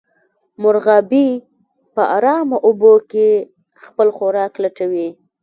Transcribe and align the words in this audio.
مرغابۍ 0.61 1.29
په 1.93 2.03
ارامو 2.15 2.57
اوبو 2.67 2.93
کې 3.11 3.27
خپل 3.83 4.07
خوراک 4.17 4.51
لټوي 4.63 5.09